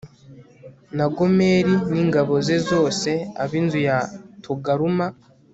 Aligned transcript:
na 0.95 1.05
gomeri 1.15 1.73
n 1.91 1.93
ingabo 2.03 2.33
ze 2.45 2.57
zose 2.69 3.09
ab 3.43 3.51
inzu 3.59 3.79
ya 3.89 3.97
togaruma 4.43 5.07